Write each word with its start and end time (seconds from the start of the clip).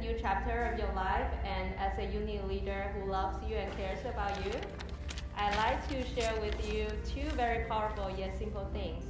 new 0.00 0.14
chapter 0.20 0.70
of 0.72 0.78
your 0.78 0.92
life 0.94 1.30
and 1.44 1.74
as 1.78 1.98
a 1.98 2.12
unit 2.12 2.46
leader 2.46 2.92
who 2.94 3.10
loves 3.10 3.36
you 3.48 3.56
and 3.56 3.74
cares 3.76 4.00
about 4.04 4.44
you, 4.44 4.52
I'd 5.36 5.56
like 5.56 5.88
to 5.88 6.04
share 6.14 6.34
with 6.40 6.56
you 6.72 6.86
two 7.06 7.28
very 7.30 7.64
powerful 7.64 8.10
yet 8.16 8.38
simple 8.38 8.68
things 8.72 9.04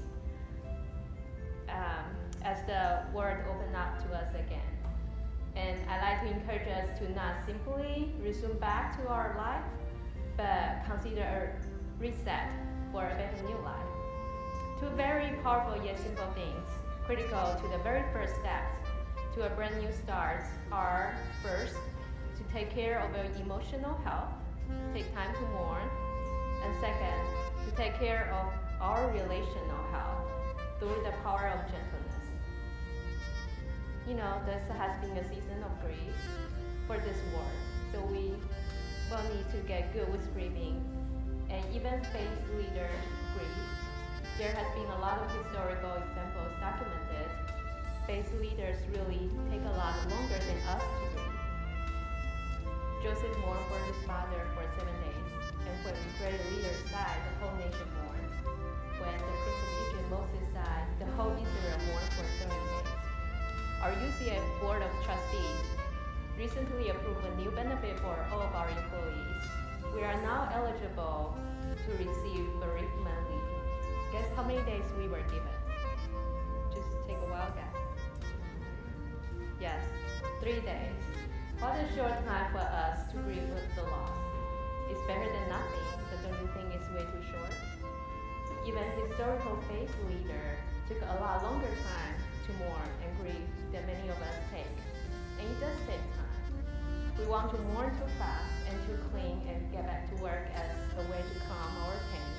um, 1.68 2.04
as 2.42 2.58
the 2.66 3.02
world 3.14 3.38
opens 3.50 3.74
up 3.74 3.98
to 4.04 4.16
us 4.16 4.30
again. 4.34 4.60
And 5.56 5.78
I'd 5.90 6.02
like 6.02 6.22
to 6.22 6.36
encourage 6.38 6.68
us 6.68 6.98
to 7.00 7.12
not 7.12 7.36
simply 7.46 8.12
resume 8.20 8.58
back 8.58 9.00
to 9.00 9.08
our 9.08 9.34
life, 9.38 9.64
but 10.36 10.84
consider 10.86 11.22
a 11.22 12.00
reset 12.00 12.50
for 12.92 13.04
a 13.04 13.14
better 13.14 13.42
new 13.42 13.58
life. 13.64 13.86
Two 14.78 14.88
very 14.96 15.36
powerful 15.42 15.84
yet 15.84 15.98
simple 15.98 16.30
things, 16.34 16.68
critical 17.04 17.56
to 17.60 17.68
the 17.68 17.82
very 17.82 18.04
first 18.12 18.34
steps 18.34 18.85
to 19.36 19.44
a 19.44 19.50
brand 19.50 19.76
new 19.84 19.92
start 19.92 20.44
are 20.72 21.14
first, 21.42 21.74
to 22.38 22.42
take 22.54 22.70
care 22.70 23.00
of 23.00 23.14
your 23.14 23.26
emotional 23.44 23.94
health, 24.02 24.32
take 24.94 25.12
time 25.14 25.30
to 25.34 25.40
mourn, 25.52 25.84
and 26.64 26.72
second, 26.80 27.20
to 27.68 27.76
take 27.76 27.92
care 27.98 28.32
of 28.32 28.80
our 28.80 29.12
relational 29.12 29.84
health 29.92 30.24
through 30.78 30.96
the 31.04 31.12
power 31.22 31.52
of 31.52 31.60
gentleness. 31.68 32.16
You 34.08 34.14
know, 34.14 34.40
this 34.46 34.62
has 34.74 34.98
been 35.04 35.18
a 35.18 35.28
season 35.28 35.62
of 35.62 35.84
grief 35.84 36.16
for 36.86 36.96
this 36.96 37.18
world, 37.34 37.60
so 37.92 38.00
we 38.06 38.32
will 39.10 39.24
need 39.36 39.44
to 39.52 39.58
get 39.68 39.92
good 39.92 40.10
with 40.10 40.32
grieving, 40.32 40.80
and 41.50 41.62
even 41.74 42.00
faith 42.08 42.40
leaders 42.56 43.04
grief. 43.36 43.68
There 44.38 44.52
has 44.52 44.74
been 44.74 44.90
a 44.96 44.98
lot 44.98 45.18
of 45.20 45.28
historical 45.28 45.92
examples 45.92 46.52
documented 46.58 47.35
faith 48.06 48.30
leaders 48.38 48.78
really 48.94 49.26
take 49.50 49.62
a 49.66 49.74
lot 49.74 49.98
longer 50.06 50.38
than 50.38 50.58
us 50.70 50.82
to 50.82 51.06
grieve. 51.10 51.42
Joseph 53.02 53.34
mourned 53.42 53.66
for 53.66 53.82
his 53.82 53.98
father 54.06 54.46
for 54.54 54.62
seven 54.78 54.94
days, 55.02 55.26
and 55.66 55.74
when 55.82 55.94
the 55.98 56.12
great 56.22 56.38
leaders 56.54 56.78
died, 56.94 57.18
the 57.26 57.34
whole 57.42 57.56
nation 57.58 57.88
mourned. 57.98 58.30
When 59.02 59.10
the 59.10 59.34
prince 59.42 59.58
of 59.58 59.70
Egypt, 59.82 60.06
Moses, 60.06 60.46
died, 60.54 60.86
the 61.02 61.10
whole 61.18 61.34
Israel 61.34 61.82
mourned 61.90 62.10
for 62.14 62.26
30 62.46 62.54
days. 62.54 62.94
Our 63.82 63.90
UCF 63.90 64.44
Board 64.62 64.82
of 64.86 64.90
Trustees 65.02 65.66
recently 66.38 66.90
approved 66.90 67.26
a 67.26 67.34
new 67.42 67.50
benefit 67.50 67.98
for 67.98 68.14
all 68.30 68.40
of 68.40 68.54
our 68.54 68.70
employees. 68.70 69.42
We 69.94 70.06
are 70.06 70.22
now 70.22 70.48
eligible 70.54 71.34
to 71.74 71.90
receive 71.98 72.46
bereavement 72.62 73.18
leave. 73.34 74.14
Guess 74.14 74.30
how 74.36 74.44
many 74.44 74.62
days 74.62 74.86
we 74.96 75.08
were 75.08 75.26
given? 75.26 75.55
Just 76.76 76.92
take 77.08 77.16
a 77.16 77.28
wild 77.32 77.56
guess. 77.56 77.72
Yes, 79.56 79.80
three 80.44 80.60
days. 80.60 81.00
What 81.56 81.72
a 81.80 81.88
short 81.96 82.20
time 82.28 82.52
for 82.52 82.60
us 82.60 83.08
to 83.12 83.16
grieve 83.24 83.48
the 83.48 83.84
loss. 83.88 84.12
It's 84.92 85.00
better 85.08 85.24
than 85.24 85.48
nothing, 85.48 85.88
but 86.12 86.20
don't 86.20 86.36
you 86.36 86.48
think 86.52 86.68
it's 86.76 86.84
way 86.92 87.00
too 87.00 87.24
short? 87.32 87.56
Even 88.68 88.84
historical 89.00 89.56
faith 89.72 89.88
leader 90.04 90.60
took 90.84 91.00
a 91.00 91.16
lot 91.16 91.42
longer 91.42 91.72
time 91.88 92.14
to 92.44 92.52
mourn 92.60 92.90
and 93.00 93.08
grieve 93.24 93.48
than 93.72 93.88
many 93.88 94.04
of 94.12 94.20
us 94.20 94.36
take. 94.52 94.76
And 95.40 95.48
it 95.48 95.58
does 95.58 95.80
take 95.88 96.04
time. 96.12 96.44
We 97.16 97.24
want 97.24 97.56
to 97.56 97.58
mourn 97.72 97.88
too 97.96 98.10
fast 98.20 98.52
and 98.68 98.76
too 98.84 99.00
clean 99.08 99.40
and 99.48 99.72
get 99.72 99.86
back 99.88 100.12
to 100.12 100.16
work 100.22 100.44
as 100.52 100.68
a 101.00 101.04
way 101.08 101.24
to 101.24 101.36
calm 101.48 101.72
our 101.88 101.96
pain, 102.12 102.32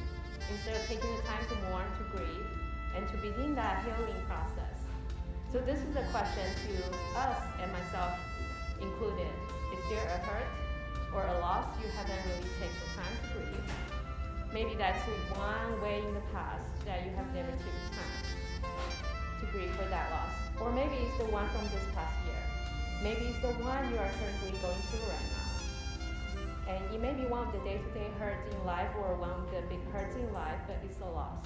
instead 0.53 0.77
of 0.77 0.85
taking 0.85 1.09
the 1.09 1.23
time 1.25 1.41
to 1.49 1.55
mourn, 1.73 1.89
to 1.97 2.03
grieve, 2.13 2.45
and 2.95 3.09
to 3.09 3.17
begin 3.17 3.55
that 3.55 3.83
healing. 3.83 4.16
So 5.53 5.59
this 5.59 5.79
is 5.79 5.95
a 5.95 6.03
question 6.11 6.43
to 6.43 6.73
us 7.15 7.39
and 7.63 7.71
myself 7.71 8.19
included. 8.81 9.31
Is 9.71 9.79
there 9.89 10.03
a 10.03 10.19
hurt 10.27 10.51
or 11.15 11.23
a 11.23 11.39
loss 11.39 11.71
you 11.79 11.87
haven't 11.95 12.19
really 12.27 12.51
taken 12.59 12.75
the 12.83 12.91
time 12.99 13.15
to 13.15 13.39
grieve? 13.39 13.71
Maybe 14.51 14.75
that's 14.75 14.99
one 15.39 15.81
way 15.81 16.03
in 16.03 16.13
the 16.13 16.25
past 16.35 16.67
that 16.83 17.05
you 17.07 17.15
have 17.15 17.31
never 17.33 17.51
taken 17.63 17.87
time 17.95 18.19
to 19.39 19.45
grieve 19.55 19.71
for 19.79 19.87
that 19.87 20.11
loss. 20.11 20.35
Or 20.59 20.69
maybe 20.75 20.99
it's 20.99 21.17
the 21.17 21.31
one 21.31 21.47
from 21.55 21.63
this 21.71 21.87
past 21.95 22.15
year. 22.27 22.43
Maybe 23.01 23.31
it's 23.31 23.39
the 23.39 23.55
one 23.63 23.87
you 23.87 23.95
are 24.03 24.11
currently 24.19 24.51
going 24.59 24.83
through 24.91 25.07
right 25.07 25.29
now. 25.31 26.75
And 26.75 26.83
it 26.93 26.99
may 26.99 27.13
be 27.15 27.23
one 27.23 27.47
of 27.47 27.53
the 27.53 27.59
day-to-day 27.63 28.11
hurts 28.19 28.43
in 28.51 28.65
life 28.65 28.91
or 28.99 29.15
one 29.15 29.31
of 29.31 29.47
the 29.47 29.63
big 29.71 29.79
hurts 29.95 30.15
in 30.17 30.27
life, 30.33 30.59
but 30.67 30.75
it's 30.83 30.99
a 30.99 31.07
loss. 31.07 31.39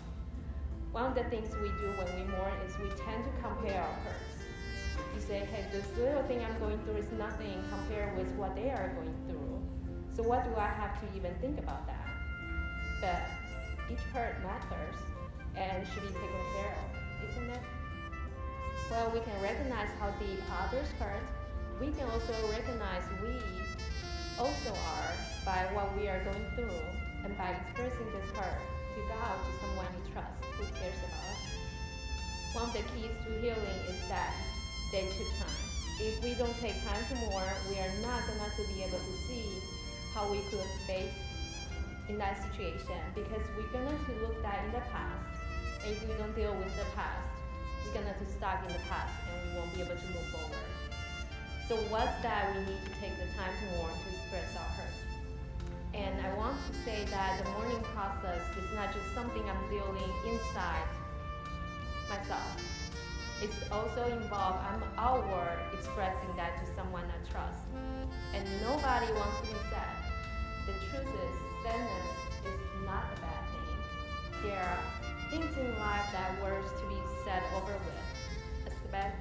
One 0.91 1.05
of 1.05 1.15
the 1.15 1.23
things 1.31 1.47
we 1.55 1.69
do 1.79 1.87
when 1.95 2.11
we 2.19 2.27
mourn 2.35 2.51
is 2.67 2.75
we 2.77 2.89
tend 2.99 3.23
to 3.23 3.31
compare 3.41 3.79
our 3.79 3.95
hurts. 4.03 4.43
You 5.15 5.21
say, 5.21 5.47
hey, 5.47 5.63
this 5.71 5.87
little 5.97 6.21
thing 6.23 6.43
I'm 6.43 6.59
going 6.59 6.77
through 6.83 6.97
is 6.97 7.09
nothing 7.17 7.63
compared 7.71 8.17
with 8.17 8.27
what 8.35 8.55
they 8.55 8.71
are 8.71 8.91
going 8.99 9.15
through. 9.25 9.63
So 10.13 10.21
what 10.21 10.43
do 10.43 10.51
I 10.59 10.67
have 10.67 10.99
to 10.99 11.07
even 11.15 11.33
think 11.39 11.59
about 11.59 11.87
that? 11.87 12.07
But 12.99 13.23
each 13.89 14.03
hurt 14.11 14.43
matters 14.43 14.99
and 15.55 15.87
should 15.87 16.03
be 16.03 16.11
taken 16.11 16.43
care 16.59 16.75
of, 16.75 17.31
isn't 17.31 17.49
it? 17.51 17.63
Well, 18.91 19.11
we 19.13 19.21
can 19.21 19.41
recognize 19.41 19.87
how 19.97 20.11
deep 20.19 20.43
others 20.59 20.91
hurt. 20.99 21.23
We 21.79 21.87
can 21.95 22.03
also 22.11 22.35
recognize 22.51 23.03
we 23.23 23.39
also 24.37 24.71
are 24.75 25.13
by 25.45 25.71
what 25.71 25.95
we 25.95 26.09
are 26.09 26.21
going 26.25 26.45
through 26.55 26.83
and 27.23 27.37
by 27.37 27.55
experiencing 27.63 28.11
this 28.11 28.29
hurt 28.35 28.59
to 28.95 29.01
God, 29.07 29.35
to 29.39 29.51
someone 29.63 29.87
you 29.95 30.03
trust 30.11 30.35
who 30.59 30.67
cares 30.75 30.99
about 31.07 31.23
us. 31.31 31.43
One 32.51 32.67
of 32.67 32.73
the 32.75 32.83
keys 32.91 33.15
to 33.23 33.29
healing 33.39 33.79
is 33.87 33.99
that 34.11 34.35
they 34.91 35.07
took 35.15 35.31
time. 35.39 35.63
If 36.03 36.19
we 36.19 36.35
don't 36.35 36.55
take 36.59 36.75
time 36.83 36.99
to 36.99 37.15
mourn, 37.23 37.47
we 37.71 37.79
are 37.79 37.95
not 38.03 38.19
going 38.27 38.43
to 38.43 38.63
be 38.75 38.83
able 38.83 38.99
to 38.99 39.15
see 39.29 39.47
how 40.11 40.27
we 40.27 40.43
could 40.51 40.67
face 40.83 41.15
in 42.09 42.17
that 42.19 42.43
situation 42.51 42.99
because 43.15 43.43
we're 43.55 43.71
going 43.71 43.95
to 43.95 44.11
look 44.19 44.35
that 44.43 44.65
in 44.67 44.71
the 44.75 44.83
past. 44.91 45.23
And 45.85 45.95
if 45.95 46.03
we 46.03 46.13
don't 46.19 46.35
deal 46.35 46.51
with 46.51 46.75
the 46.75 46.83
past, 46.91 47.23
we're 47.85 47.95
going 47.95 48.11
to 48.11 48.27
stuck 48.35 48.67
in 48.67 48.73
the 48.75 48.83
past 48.91 49.15
and 49.31 49.35
we 49.47 49.49
won't 49.55 49.71
be 49.73 49.79
able 49.81 49.95
to 49.95 50.07
move 50.11 50.27
forward. 50.35 50.67
So 51.71 51.79
what's 51.87 52.19
that 52.19 52.51
we 52.51 52.67
need 52.67 52.83
to 52.83 52.91
take 52.99 53.15
the 53.15 53.31
time 53.39 53.55
to 53.55 53.65
mourn 53.77 53.95
to 53.95 54.07
express 54.11 54.51
our 54.59 54.69
hurt? 54.75 55.10
And 55.93 56.15
I 56.25 56.33
want 56.37 56.55
to 56.67 56.73
say 56.85 57.03
that 57.11 57.43
the 57.43 57.49
mourning 57.51 57.83
process 57.93 58.41
is 58.57 58.75
not 58.75 58.93
just 58.93 59.13
something 59.13 59.43
I'm 59.43 59.69
dealing 59.69 60.11
inside 60.25 60.87
myself. 62.07 62.55
It's 63.41 63.57
also 63.71 64.05
involved 64.05 64.59
I'm 64.63 64.83
outward 64.97 65.59
expressing 65.73 66.35
that 66.37 66.63
to 66.63 66.75
someone 66.75 67.03
I 67.03 67.19
trust. 67.31 67.63
And 68.33 68.47
nobody 68.61 69.11
wants 69.11 69.41
to 69.41 69.47
be 69.47 69.59
sad. 69.69 69.95
The 70.67 70.73
truth 70.87 71.09
is, 71.11 71.35
sadness 71.65 72.07
is 72.45 72.59
not 72.85 73.11
a 73.11 73.19
bad 73.19 73.43
thing. 73.51 74.47
There 74.47 74.61
are 74.61 74.79
things 75.29 75.57
in 75.57 75.79
life 75.79 76.07
that 76.13 76.41
worth 76.41 76.69
to 76.79 76.85
be 76.87 76.99
said 77.25 77.43
over 77.57 77.73
with, 77.73 78.11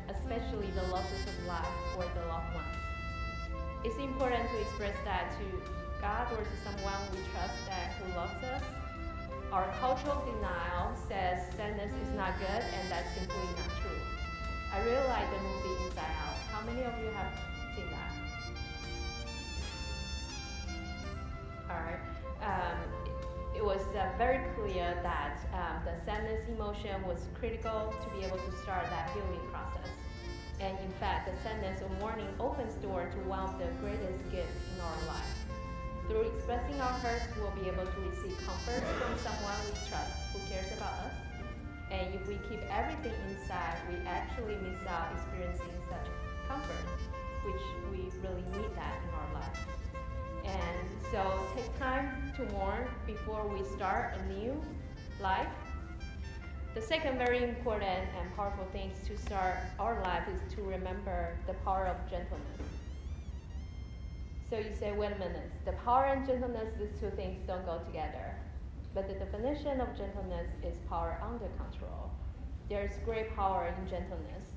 especially 0.09 0.71
the 0.71 0.87
losses 0.93 1.27
of 1.27 1.47
life 1.47 1.67
or 1.97 2.05
the 2.05 2.27
loved 2.29 2.55
ones. 2.55 2.77
It's 3.83 3.97
important 3.97 4.49
to 4.51 4.61
express 4.61 4.97
that 5.05 5.33
to 5.39 5.47
God 6.01 6.33
or 6.33 6.45
someone 6.65 7.01
we 7.13 7.19
trust 7.33 7.61
that 7.69 7.93
who 8.01 8.17
loves 8.17 8.43
us. 8.45 8.63
Our 9.53 9.69
cultural 9.81 10.25
denial 10.25 10.97
says 11.09 11.45
sadness 11.57 11.93
is 11.93 12.17
not 12.17 12.39
good 12.39 12.63
and 12.65 12.91
that's 12.91 13.13
simply 13.15 13.37
not 13.57 13.69
true. 13.83 14.01
I 14.73 14.81
really 14.81 15.09
like 15.09 15.29
the 15.29 15.43
movie 15.43 15.85
Inside 15.85 16.15
Out. 16.25 16.37
How 16.49 16.65
many 16.65 16.81
of 16.83 16.95
you 17.03 17.11
have 17.13 17.33
seen 17.77 17.85
that? 17.91 18.13
Alright. 21.69 22.01
Um, 22.41 22.79
it, 23.55 23.59
it, 23.59 23.65
was 23.65 23.83
uh, 23.95 24.09
very 24.17 24.41
clear 24.57 24.99
that 25.03 25.39
um, 25.53 25.85
the 25.85 26.03
sadness 26.07 26.49
emotion 26.49 27.07
was 27.07 27.19
critical 27.39 27.93
to 27.93 28.19
be 28.19 28.25
able 28.25 28.39
to 28.39 28.53
start 28.63 28.89
that 28.89 29.11
healing 29.11 29.45
process. 29.53 29.91
And 30.61 30.79
in 30.79 30.91
fact, 31.01 31.29
the 31.29 31.37
sadness 31.43 31.83
of 31.83 31.91
mourning 32.01 32.29
opens 32.39 32.75
door 32.77 33.05
to 33.05 33.19
one 33.29 33.41
of 33.41 33.59
the 33.59 33.67
greatest 33.81 34.21
gifts 34.31 34.50
through 36.11 36.23
expressing 36.23 36.75
our 36.81 36.93
hurts, 36.99 37.25
we'll 37.39 37.55
be 37.63 37.69
able 37.69 37.87
to 37.87 38.01
receive 38.11 38.37
comfort 38.45 38.83
from 38.99 39.17
someone 39.23 39.55
we 39.71 39.79
trust 39.89 40.11
who 40.35 40.41
cares 40.51 40.67
about 40.77 40.93
us. 41.07 41.15
And 41.93 42.13
if 42.13 42.27
we 42.27 42.35
keep 42.51 42.59
everything 42.69 43.15
inside, 43.31 43.79
we 43.89 43.97
actually 44.09 44.57
miss 44.57 44.85
out 44.89 45.15
experiencing 45.15 45.71
such 45.89 46.11
comfort, 46.49 46.85
which 47.47 47.63
we 47.93 48.11
really 48.27 48.43
need 48.43 48.75
that 48.75 48.99
in 49.07 49.11
our 49.15 49.41
life. 49.41 49.59
And 50.45 50.89
so 51.13 51.23
take 51.55 51.79
time 51.79 52.33
to 52.37 52.45
mourn 52.55 52.89
before 53.07 53.47
we 53.47 53.63
start 53.77 54.17
a 54.19 54.33
new 54.33 54.61
life. 55.21 55.47
The 56.75 56.83
second 56.83 57.19
very 57.19 57.45
important 57.45 58.09
and 58.19 58.35
powerful 58.35 58.67
thing 58.73 58.91
to 59.07 59.17
start 59.17 59.59
our 59.79 60.03
life 60.03 60.25
is 60.29 60.55
to 60.57 60.63
remember 60.63 61.37
the 61.47 61.55
power 61.65 61.87
of 61.87 62.11
gentleness. 62.11 62.80
So 64.51 64.59
you 64.59 64.75
say, 64.75 64.91
wait 64.91 65.13
a 65.13 65.19
minute, 65.21 65.49
the 65.65 65.73
power 65.85 66.07
and 66.07 66.27
gentleness, 66.27 66.75
these 66.77 66.99
two 66.99 67.11
things 67.15 67.39
don't 67.47 67.65
go 67.65 67.79
together. 67.87 68.35
But 68.93 69.07
the 69.07 69.15
definition 69.15 69.81
of 69.81 69.97
gentleness 69.97 70.49
is 70.65 70.77
power 70.89 71.21
under 71.23 71.47
control. 71.57 72.11
There 72.69 72.83
is 72.83 72.91
great 73.05 73.37
power 73.37 73.73
in 73.79 73.89
gentleness. 73.89 74.49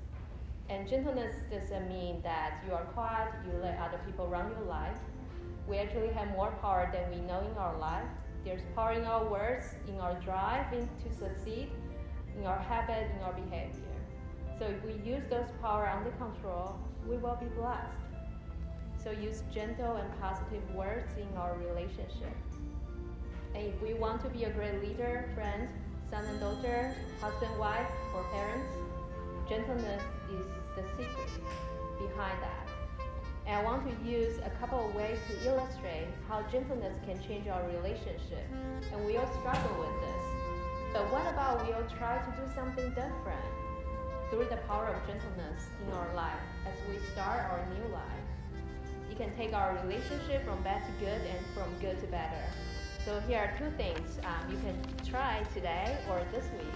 And 0.68 0.90
gentleness 0.90 1.36
doesn't 1.52 1.90
mean 1.90 2.24
that 2.24 2.64
you 2.66 2.74
are 2.74 2.86
quiet, 2.86 3.34
you 3.46 3.56
let 3.62 3.78
other 3.78 4.00
people 4.04 4.26
run 4.28 4.50
your 4.50 4.66
life. 4.66 4.98
We 5.68 5.78
actually 5.78 6.10
have 6.10 6.30
more 6.30 6.52
power 6.60 6.90
than 6.92 7.12
we 7.12 7.24
know 7.28 7.42
in 7.42 7.56
our 7.60 7.78
life. 7.78 8.08
There's 8.44 8.64
power 8.76 8.94
in 8.94 9.06
our 9.06 9.24
words, 9.26 9.76
in 9.88 10.00
our 10.00 10.16
drive 10.22 10.74
in, 10.74 10.90
to 11.04 11.16
succeed, 11.16 11.70
in 12.36 12.48
our 12.48 12.58
habit, 12.58 13.12
in 13.16 13.24
our 13.24 13.34
behavior. 13.34 13.94
So 14.58 14.66
if 14.66 14.84
we 14.84 14.94
use 15.08 15.24
those 15.30 15.50
power 15.62 15.88
under 15.88 16.10
control, 16.12 16.80
we 17.08 17.18
will 17.18 17.38
be 17.40 17.46
blessed. 17.56 18.13
So 19.04 19.12
use 19.12 19.44
gentle 19.54 19.98
and 19.98 20.08
positive 20.22 20.64
words 20.74 21.12
in 21.18 21.28
our 21.38 21.58
relationship. 21.58 22.32
And 23.54 23.68
if 23.68 23.82
we 23.82 23.94
want 23.94 24.22
to 24.24 24.30
be 24.30 24.46
a 24.46 24.50
great 24.50 24.82
leader, 24.82 25.30
friend, 25.36 25.68
son 26.10 26.24
and 26.26 26.40
daughter, 26.40 26.96
husband, 27.20 27.60
wife, 27.60 27.90
or 28.16 28.24
parents, 28.32 28.72
gentleness 29.50 30.02
is 30.32 30.46
the 30.78 30.84
secret 30.96 31.30
behind 32.00 32.42
that. 32.42 32.70
And 33.46 33.58
I 33.58 33.64
want 33.64 33.84
to 33.84 34.10
use 34.10 34.38
a 34.38 34.50
couple 34.62 34.88
of 34.88 34.96
ways 34.96 35.20
to 35.28 35.50
illustrate 35.50 36.08
how 36.30 36.42
gentleness 36.50 36.96
can 37.06 37.22
change 37.28 37.50
our 37.50 37.68
relationship. 37.68 38.48
And 38.94 39.06
we 39.06 39.18
all 39.18 39.28
struggle 39.40 39.84
with 39.84 40.00
this. 40.00 40.24
But 40.94 41.12
what 41.12 41.28
about 41.28 41.68
we 41.68 41.74
all 41.74 41.84
try 41.98 42.20
to 42.20 42.32
do 42.40 42.48
something 42.56 42.90
different 42.92 43.52
through 44.30 44.46
the 44.46 44.62
power 44.66 44.88
of 44.88 45.06
gentleness 45.06 45.68
in 45.86 45.92
our 45.94 46.16
life 46.16 46.40
as 46.66 46.78
we 46.88 47.04
start 47.12 47.52
our 47.52 47.68
new 47.76 47.92
life? 47.92 48.33
It 49.14 49.20
can 49.20 49.38
take 49.38 49.54
our 49.54 49.78
relationship 49.86 50.44
from 50.44 50.64
bad 50.64 50.82
to 50.88 50.92
good 51.06 51.22
and 51.22 51.46
from 51.54 51.70
good 51.80 52.02
to 52.02 52.08
better. 52.08 52.44
So 53.06 53.20
here 53.28 53.38
are 53.38 53.54
two 53.60 53.70
things 53.78 54.18
um, 54.26 54.50
you 54.50 54.58
can 54.66 54.74
try 55.06 55.44
today 55.54 55.96
or 56.10 56.26
this 56.34 56.46
week. 56.58 56.74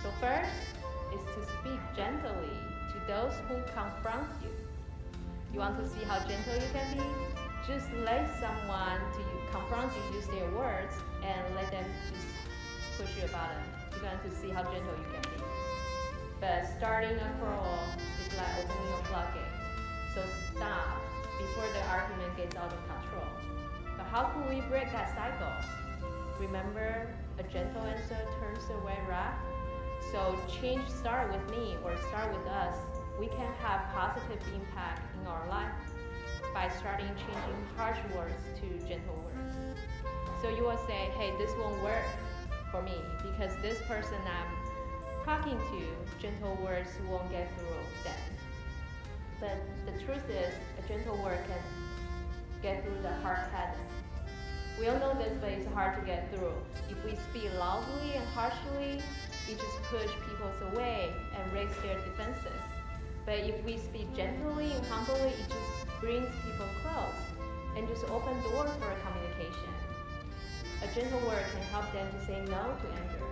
So 0.00 0.12
first 0.20 0.54
is 1.10 1.18
to 1.34 1.42
speak 1.58 1.80
gently 1.96 2.54
to 2.94 2.96
those 3.08 3.34
who 3.48 3.58
confront 3.74 4.30
you. 4.40 4.54
You 5.52 5.58
want 5.58 5.76
to 5.82 5.88
see 5.88 6.04
how 6.04 6.20
gentle 6.20 6.54
you 6.54 6.70
can 6.72 6.96
be? 6.96 7.02
Just 7.66 7.90
let 8.06 8.30
someone 8.38 9.02
to 9.18 9.22
confront 9.50 9.90
you 9.90 10.18
use 10.18 10.28
their 10.28 10.48
words 10.54 10.94
and 11.26 11.42
let 11.56 11.68
them 11.72 11.84
just 12.14 12.30
push 12.96 13.10
you 13.18 13.24
about 13.24 13.50
it. 13.50 13.90
You're 13.90 14.06
going 14.06 14.22
to 14.22 14.30
see 14.38 14.50
how 14.50 14.62
gentle 14.70 14.94
you 15.02 15.10
can 15.10 15.34
be. 15.34 15.42
But 16.40 16.70
starting 16.78 17.18
a 17.18 17.34
quarrel 17.40 17.74
is 18.22 18.38
like 18.38 18.54
opening 18.62 18.92
a 18.94 19.04
floodgate. 19.10 19.42
So 20.14 20.22
stop 20.54 21.09
before 21.40 21.64
the 21.72 21.82
argument 21.88 22.36
gets 22.36 22.56
out 22.56 22.72
of 22.72 22.78
control. 22.86 23.28
But 23.96 24.06
how 24.06 24.30
can 24.32 24.48
we 24.48 24.60
break 24.68 24.92
that 24.92 25.14
cycle? 25.16 25.52
Remember, 26.38 27.08
a 27.38 27.42
gentle 27.44 27.82
answer 27.82 28.20
turns 28.40 28.64
away 28.82 28.98
wrath. 29.08 29.38
So 30.12 30.36
change 30.60 30.88
start 30.88 31.32
with 31.32 31.44
me 31.50 31.76
or 31.84 31.96
start 32.08 32.32
with 32.32 32.46
us. 32.46 32.76
We 33.18 33.28
can 33.28 33.52
have 33.60 33.92
positive 33.92 34.40
impact 34.54 35.02
in 35.20 35.26
our 35.26 35.46
life 35.48 35.72
by 36.54 36.70
starting 36.80 37.08
changing 37.08 37.60
harsh 37.76 37.98
words 38.14 38.42
to 38.60 38.88
gentle 38.88 39.16
words. 39.24 39.56
So 40.42 40.48
you 40.48 40.62
will 40.62 40.80
say, 40.86 41.12
hey, 41.16 41.34
this 41.38 41.50
won't 41.58 41.82
work 41.82 42.04
for 42.70 42.82
me 42.82 42.96
because 43.22 43.54
this 43.60 43.78
person 43.86 44.16
I'm 44.24 45.24
talking 45.24 45.58
to, 45.58 46.20
gentle 46.20 46.56
words 46.62 46.90
won't 47.08 47.30
get 47.30 47.48
through 47.58 47.68
them. 48.04 48.49
But 49.40 49.56
the 49.86 49.92
truth 50.04 50.28
is, 50.28 50.52
a 50.78 50.88
gentle 50.88 51.16
word 51.22 51.38
can 51.48 51.62
get 52.62 52.84
through 52.84 53.00
the 53.02 53.12
hard-headed. 53.22 53.80
We 54.78 54.88
all 54.88 54.98
know 54.98 55.14
this, 55.14 55.36
but 55.40 55.50
it's 55.50 55.66
hard 55.72 55.98
to 55.98 56.06
get 56.06 56.32
through. 56.34 56.52
If 56.88 57.02
we 57.04 57.16
speak 57.30 57.50
loudly 57.58 58.14
and 58.14 58.26
harshly, 58.28 59.02
it 59.48 59.58
just 59.58 59.82
pushes 59.84 60.10
people 60.28 60.50
away 60.72 61.10
and 61.36 61.52
raise 61.52 61.74
their 61.82 61.96
defenses. 62.04 62.60
But 63.24 63.40
if 63.40 63.64
we 63.64 63.78
speak 63.78 64.14
gently 64.14 64.72
and 64.72 64.84
humbly, 64.86 65.30
it 65.30 65.48
just 65.48 66.00
brings 66.00 66.28
people 66.44 66.66
close 66.82 67.20
and 67.76 67.88
just 67.88 68.04
open 68.10 68.34
doors 68.42 68.70
for 68.80 68.92
communication. 69.04 69.72
A 70.82 70.94
gentle 70.94 71.20
word 71.28 71.44
can 71.52 71.62
help 71.72 71.92
them 71.92 72.08
to 72.12 72.26
say 72.26 72.40
no 72.48 72.76
to 72.76 72.86
anger. 73.00 73.26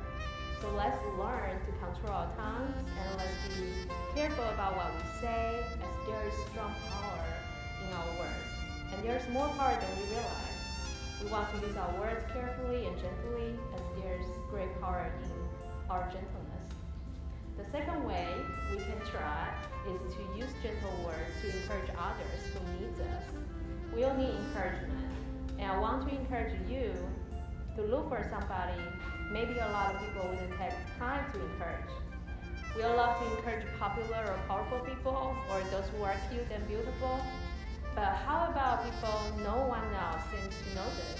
So 0.61 0.71
let's 0.77 0.99
learn 1.19 1.61
to 1.65 1.73
control 1.79 2.13
our 2.13 2.29
tongues 2.37 2.77
and 2.77 3.17
let's 3.17 3.57
be 3.57 3.89
careful 4.15 4.45
about 4.51 4.77
what 4.77 4.93
we 4.93 5.21
say 5.21 5.28
is 6.29 6.35
strong 6.53 6.75
power 6.93 7.25
in 7.87 7.93
our 7.95 8.09
words. 8.21 8.49
And 8.93 9.05
there's 9.05 9.27
more 9.31 9.49
power 9.57 9.73
than 9.81 9.91
we 9.97 10.11
realize. 10.11 10.59
We 11.25 11.31
want 11.31 11.49
to 11.55 11.67
use 11.67 11.77
our 11.77 11.93
words 12.01 12.23
carefully 12.33 12.87
and 12.87 12.97
gently 12.99 13.59
as 13.75 13.83
there's 14.03 14.27
great 14.51 14.69
power 14.81 15.11
in 15.25 15.31
our 15.89 16.05
gentleness. 16.13 16.69
The 17.57 17.65
second 17.73 18.05
way 18.05 18.29
we 18.71 18.77
can 18.77 19.01
try 19.11 19.49
is 19.89 20.15
to 20.15 20.21
use 20.39 20.53
gentle 20.63 20.93
words 21.05 21.33
to 21.41 21.47
encourage 21.49 21.91
others 21.97 22.41
who 22.53 22.61
need 22.79 23.01
us. 23.01 23.25
We 23.95 24.05
all 24.05 24.15
need 24.15 24.35
encouragement. 24.49 24.93
And 25.59 25.73
I 25.73 25.79
want 25.79 26.09
to 26.09 26.15
encourage 26.15 26.55
you 26.69 26.93
to 27.77 27.83
look 27.83 28.09
for 28.09 28.29
somebody 28.31 28.81
maybe 29.33 29.59
a 29.59 29.69
lot 29.73 29.95
of 29.95 30.01
people 30.01 30.29
wouldn't 30.29 30.53
have 30.55 30.75
time 30.99 31.31
to 31.33 31.41
encourage. 31.41 32.08
We 32.79 32.85
all 32.85 32.95
love 32.95 33.19
to 33.19 33.37
encourage 33.37 33.67
popular 33.77 34.23
or 34.23 34.39
powerful 34.47 34.79
people 34.87 35.35
or 35.51 35.59
those 35.75 35.91
who 35.91 36.05
are 36.05 36.15
cute 36.31 36.47
and 36.55 36.63
beautiful. 36.69 37.19
But 37.97 38.23
how 38.23 38.47
about 38.55 38.87
people 38.87 39.19
no 39.43 39.67
one 39.67 39.83
else 39.99 40.23
seems 40.31 40.55
to 40.55 40.69
notice? 40.79 41.19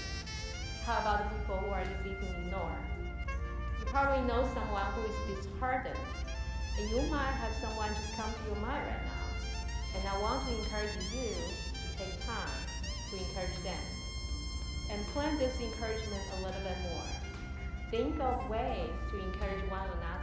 How 0.87 1.03
about 1.03 1.27
the 1.27 1.35
people 1.35 1.59
who 1.59 1.75
are 1.75 1.83
easy 1.83 2.15
to 2.15 2.27
ignore? 2.47 2.79
You 3.27 3.87
probably 3.91 4.23
know 4.31 4.47
someone 4.55 4.87
who 4.95 5.03
is 5.11 5.43
disheartened, 5.43 5.99
and 6.79 6.91
you 6.95 7.03
might 7.11 7.35
have 7.43 7.51
someone 7.59 7.91
just 7.91 8.15
come 8.15 8.31
to 8.31 8.43
your 8.47 8.63
mind 8.63 8.87
right 8.87 9.03
now. 9.03 9.27
And 9.99 10.07
I 10.07 10.15
want 10.23 10.47
to 10.47 10.55
encourage 10.63 10.95
you 11.11 11.35
to 11.75 11.87
take 11.99 12.15
time 12.23 12.55
to 13.11 13.15
encourage 13.19 13.59
them. 13.67 13.83
And 14.95 15.03
plan 15.11 15.37
this 15.43 15.59
encouragement 15.59 16.23
a 16.39 16.47
little 16.47 16.63
bit 16.63 16.79
more. 16.87 17.11
Think 17.91 18.15
of 18.23 18.49
ways 18.49 18.95
to 19.11 19.19
encourage 19.19 19.67
one 19.67 19.91
another 19.91 20.18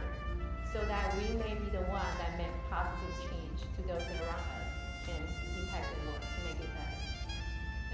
so 0.76 0.84
that 0.84 1.08
we 1.16 1.32
may 1.40 1.56
be 1.56 1.72
the 1.72 1.80
one 1.88 2.12
that 2.20 2.36
make 2.36 2.52
positive 2.68 3.16
change 3.24 3.64
to 3.64 3.80
those 3.88 4.04
around 4.20 4.44
us 4.60 4.68
and 5.08 5.24
impact 5.56 5.88
the 5.88 6.04
world. 6.04 6.20
To 6.20 6.40
make 6.44 6.60
it 6.60 6.68
better. 6.76 7.00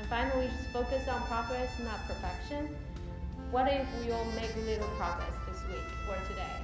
And 0.02 0.06
finally, 0.11 0.50
just 0.50 0.75
focus 0.75 1.06
on 1.06 1.23
progress, 1.31 1.70
not 1.87 2.02
perfection. 2.11 2.75
What 3.55 3.70
if 3.70 3.87
we 4.02 4.11
all 4.11 4.26
make 4.34 4.50
little 4.67 4.90
progress 4.99 5.31
this 5.46 5.62
week 5.70 5.87
or 6.11 6.19
today? 6.26 6.58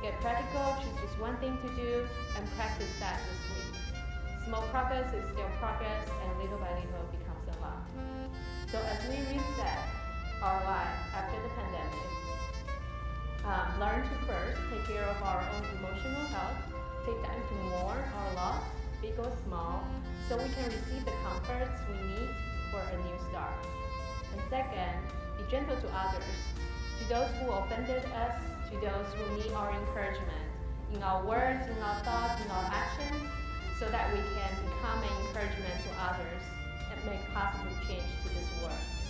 Get 0.00 0.16
practical, 0.24 0.80
choose 0.80 1.04
just 1.04 1.20
one 1.20 1.36
thing 1.36 1.52
to 1.60 1.68
do, 1.76 2.08
and 2.40 2.42
practice 2.56 2.88
that 3.04 3.20
this 3.28 3.42
week. 3.52 3.76
Small 4.48 4.64
progress 4.72 5.12
is 5.12 5.24
still 5.36 5.52
progress, 5.60 6.08
and 6.24 6.28
little 6.40 6.56
by 6.56 6.72
little 6.80 7.12
becomes 7.12 7.44
a 7.44 7.56
lot. 7.60 7.84
So 8.72 8.80
as 8.88 9.04
we 9.04 9.20
reset 9.36 9.84
our 10.40 10.64
life 10.64 10.96
after 11.12 11.36
the 11.44 11.52
pandemic, 11.52 12.27
um, 13.48 13.80
learn 13.80 14.04
to 14.04 14.16
first 14.28 14.60
take 14.68 14.84
care 14.84 15.08
of 15.08 15.22
our 15.24 15.40
own 15.40 15.64
emotional 15.80 16.20
health, 16.36 16.60
take 17.06 17.16
time 17.24 17.40
to 17.48 17.54
mourn 17.72 17.96
our 17.96 18.34
loss, 18.34 18.62
big 19.00 19.16
or 19.18 19.32
small, 19.46 19.80
so 20.28 20.36
we 20.36 20.52
can 20.52 20.68
receive 20.68 21.04
the 21.08 21.16
comforts 21.24 21.80
we 21.88 21.96
need 22.12 22.28
for 22.70 22.84
a 22.84 22.96
new 23.08 23.16
start. 23.30 23.56
And 24.32 24.42
second, 24.50 25.00
be 25.40 25.50
gentle 25.50 25.80
to 25.80 25.88
others, 25.96 26.36
to 27.00 27.08
those 27.08 27.32
who 27.40 27.48
offended 27.56 28.04
us, 28.12 28.36
to 28.68 28.76
those 28.84 29.08
who 29.16 29.24
need 29.40 29.52
our 29.56 29.72
encouragement, 29.72 30.44
in 30.92 31.02
our 31.02 31.24
words, 31.24 31.64
in 31.72 31.78
our 31.80 31.98
thoughts, 32.04 32.44
in 32.44 32.50
our 32.50 32.68
actions, 32.68 33.24
so 33.80 33.88
that 33.88 34.12
we 34.12 34.20
can 34.36 34.52
become 34.68 35.00
an 35.00 35.14
encouragement 35.24 35.72
to 35.88 35.90
others 36.04 36.42
and 36.92 37.00
make 37.08 37.24
positive 37.32 37.72
change 37.88 38.04
to 38.22 38.28
this 38.28 38.48
world. 38.60 39.07